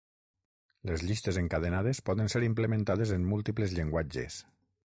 [0.89, 4.45] Les llistes encadenades poden ser implementades en múltiples llenguatges.